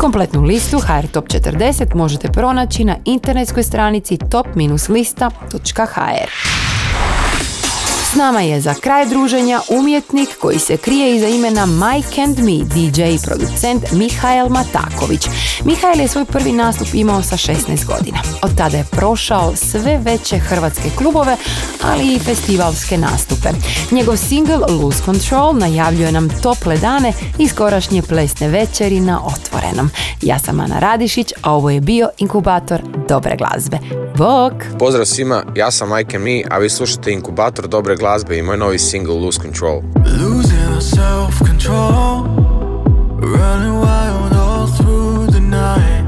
Kompletnu 0.00 0.42
listu 0.42 0.78
HR 0.78 1.06
Top 1.06 1.24
40 1.24 1.94
možete 1.94 2.28
pronaći 2.28 2.84
na 2.84 2.96
internetskoj 3.04 3.62
stranici 3.62 4.18
top-lista.hr. 4.30 6.30
Nama 8.16 8.40
je 8.40 8.60
za 8.60 8.74
kraj 8.74 9.06
druženja 9.06 9.60
umjetnik 9.70 10.28
koji 10.40 10.58
se 10.58 10.76
krije 10.76 11.16
iza 11.16 11.28
imena 11.28 11.66
Mike 11.66 12.22
and 12.22 12.38
Me, 12.38 12.64
DJ 12.74 13.02
i 13.02 13.18
producent 13.26 13.92
Mihael 13.92 14.48
Mataković. 14.48 15.26
Mihael 15.64 16.00
je 16.00 16.08
svoj 16.08 16.24
prvi 16.24 16.52
nastup 16.52 16.88
imao 16.94 17.22
sa 17.22 17.36
16 17.36 17.86
godina. 17.86 18.18
Od 18.42 18.56
tada 18.56 18.76
je 18.76 18.84
prošao 18.90 19.56
sve 19.56 19.98
veće 19.98 20.38
hrvatske 20.38 20.90
klubove, 20.98 21.36
ali 21.82 22.14
i 22.14 22.18
festivalske 22.18 22.98
nastupe. 22.98 23.48
Njegov 23.90 24.16
single 24.16 24.58
Lose 24.68 25.02
Control 25.04 25.56
najavljuje 25.56 26.12
nam 26.12 26.28
tople 26.42 26.76
dane 26.76 27.12
i 27.38 27.48
skorašnje 27.48 28.02
plesne 28.02 28.48
večeri 28.48 29.00
na 29.00 29.20
otvorenom. 29.26 29.90
Ja 30.22 30.38
sam 30.38 30.60
Ana 30.60 30.78
Radišić, 30.78 31.32
a 31.42 31.54
ovo 31.54 31.70
je 31.70 31.80
bio 31.80 32.08
inkubator 32.18 32.82
dobre 33.08 33.36
glazbe. 33.36 33.78
Bok! 34.16 34.52
Pozdrav 34.78 35.04
svima, 35.04 35.44
ja 35.54 35.70
sam 35.70 35.96
Mike 35.96 36.18
Me, 36.18 36.42
a 36.50 36.58
vi 36.58 36.70
slušate 36.70 37.12
inkubator 37.12 37.68
dobre 37.68 37.96
glazbe 37.96 38.05
i 38.06 38.42
moj 38.42 38.58
novi 38.58 38.78
single 38.78 39.18
Lose 39.20 39.38
Control. 39.38 39.82
Losing 40.04 40.58
our 40.74 40.80
self-control. 40.80 42.22
Running 43.18 43.80
wild 43.80 44.32
all 44.32 44.66
through 44.68 45.26
the 45.26 45.40
night. 45.40 46.04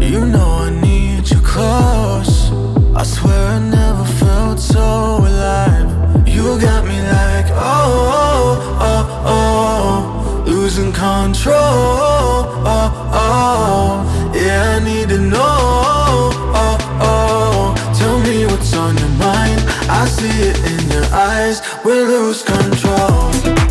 You 0.00 0.24
know 0.24 0.66
I 0.66 0.70
need 0.70 1.28
you 1.28 1.40
close. 1.40 2.52
I 2.94 3.04
swear 3.04 3.46
I 3.48 3.58
never 3.58 4.04
felt 4.04 4.60
so 4.60 4.80
alive. 5.26 5.90
You 6.28 6.56
got 6.60 6.84
me 6.84 7.00
like 7.02 7.48
oh, 7.50 8.78
oh, 8.78 9.24
oh, 9.26 10.44
oh. 10.44 10.44
Losing 10.46 10.92
control. 10.92 11.56
Oh, 11.56 12.62
oh. 12.64 13.10
oh. 13.12 14.32
Yeah, 14.36 14.78
I 14.80 14.84
need 14.84 15.08
to 15.08 15.18
know 15.18 15.81
I 19.88 20.06
see 20.06 20.48
it 20.48 20.58
in 20.72 20.90
your 20.90 21.04
eyes. 21.12 21.62
We 21.84 21.92
lose 21.92 22.42
control 22.42 23.61